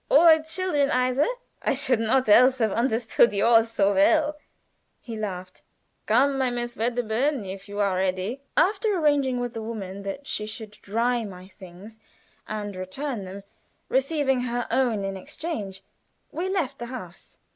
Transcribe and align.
"Or 0.09 0.39
children 0.39 0.89
either?" 0.89 1.27
"I 1.61 1.75
should 1.75 1.99
not 1.99 2.27
else 2.27 2.57
have 2.57 2.71
understood 2.71 3.31
yours 3.33 3.69
so 3.69 3.93
well," 3.93 4.35
he 4.99 5.15
laughed. 5.15 5.61
"Come, 6.07 6.39
my 6.39 6.49
Miss 6.49 6.75
Wedderburn, 6.75 7.45
if 7.45 7.69
you 7.69 7.77
are 7.79 7.97
ready." 7.97 8.41
After 8.57 8.97
arranging 8.97 9.39
with 9.39 9.53
the 9.53 9.61
woman 9.61 10.01
that 10.01 10.25
she 10.25 10.47
should 10.47 10.71
dry 10.71 11.23
my 11.23 11.47
things 11.49 11.99
and 12.47 12.75
return 12.75 13.25
them, 13.25 13.43
receiving 13.89 14.41
her 14.41 14.65
own 14.71 15.03
in 15.03 15.15
exchange, 15.15 15.83
we 16.31 16.49
left 16.49 16.79
the 16.79 16.87
house. 16.87 17.37